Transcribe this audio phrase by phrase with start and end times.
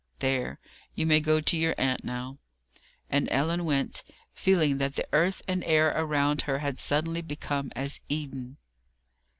[0.17, 0.57] There,
[0.95, 2.39] you may go to your aunt now."
[3.07, 4.01] And Ellen went,
[4.33, 8.57] feeling that the earth and air around her had suddenly become as Eden.